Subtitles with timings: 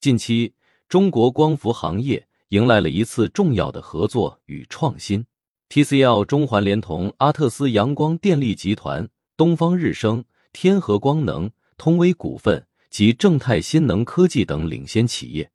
[0.00, 0.54] 近期，
[0.88, 5.26] 中国光伏行业迎来了一次重要的合作与创新。
[5.68, 10.24] TCL 中环联同阿特斯阳光电力集团、东方日升、
[10.54, 15.50] 天合光能、通威股份及正泰新能科技等领先企业，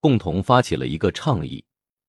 [0.00, 1.64] 共同发起了一个倡议，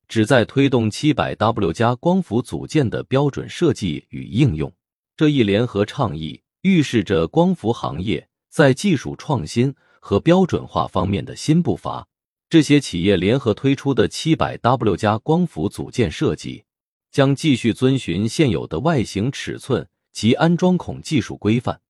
[0.10, 4.70] 旨在推动 700W 加光伏组件的标准设计与应用。
[5.16, 9.74] 这一联合倡议预示着光伏行业在技术创新。
[10.00, 12.08] 和标准化方面的新步伐，
[12.50, 16.64] 这些企业联合推出的七百 W 加光伏组件设计，
[17.12, 21.82] 将继续遵循现有的外形尺寸及安装孔技术规范。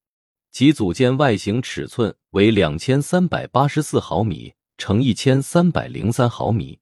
[0.52, 6.80] 其组件外形尺寸为两千三百八十四毫米乘一千三百零三毫米，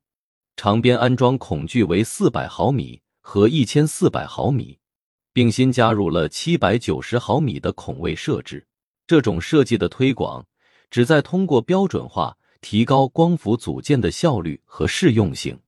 [0.55, 4.79] 长边安装孔距为四百毫米和一千四百毫米，
[5.33, 8.65] 并新加入了七百九十毫米的孔位设置。
[9.05, 10.45] 这种设计的推广。
[10.89, 15.59] 旨在通过标准化提高光伏组件的效率和适用性，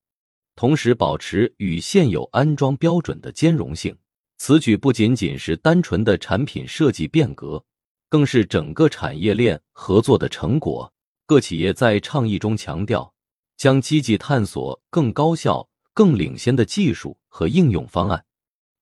[0.55, 3.95] 同时保持与现有安装标准的兼容性。
[4.38, 7.63] 此举不仅仅是单纯的产品设计变革，
[8.07, 10.91] 更是整个产业链合作的成果。
[11.25, 13.13] 各企业在倡议中强调，
[13.57, 18.25] 将积极探索更高效、更领先的技术和应用方案，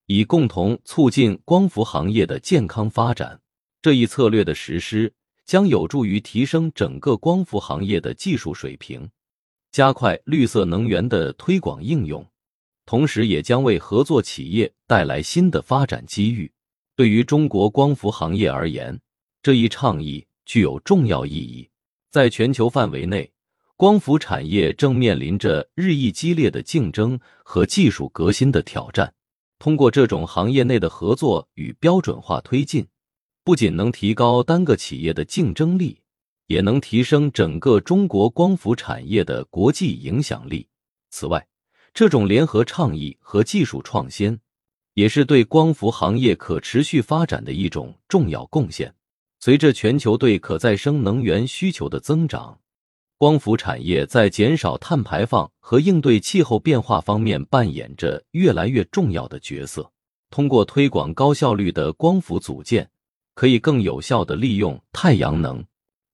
[0.06, 3.42] 以共同促进光伏行业的健康发展。
[3.81, 5.12] 这一策略的实施。
[5.48, 9.09] 将有助于提升整个光伏行业的技术水平，
[9.72, 12.28] 加快绿色能源的推广应用，
[12.86, 16.52] 同时也将为合作企业带来新的发展机遇。
[16.98, 19.00] 对于中国光伏行业而言，
[19.42, 21.70] 这一倡议具有重要意义。
[22.12, 23.31] 在全球范围内，
[23.78, 29.14] 光伏产业正面临着日益激烈的竞争和技术革新的挑战。
[29.59, 32.86] 通过这种行业内的合作与标准化推进。
[33.48, 36.02] 不仅能提高单个企业的竞争力，
[36.48, 40.67] 也能提升整个中国光伏产业的国际影响力。
[41.12, 41.48] 此外，
[41.94, 44.38] 这种联合倡议和技术创新，
[44.95, 48.94] 也是对光伏行业可持续发展的一种重要贡献。
[49.40, 52.59] 随着全球对可再生能源需求的增长，
[53.18, 59.90] 光伏产业在减少碳排放和应对气候变化方面扮演着越来越重要的角色。
[60.29, 62.90] 通过推广高效率的光伏组件。
[63.38, 65.64] 可以更有效的利用太阳能，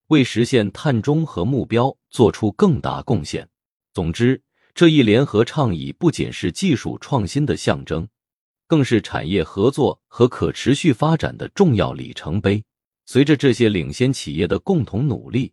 [0.08, 3.48] 为实现碳中和目标做出更大贡献。
[3.94, 4.42] 总之，
[4.74, 8.06] 这一联合倡议不仅是技术创新的象征，
[8.66, 12.62] 更是产业合作和可持续发展的重要里程碑。
[13.06, 15.50] 随着这些领先企业的共同努力，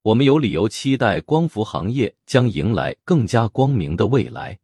[0.00, 4.58] 我们有理由期待光伏行业将迎来更加光明的未来。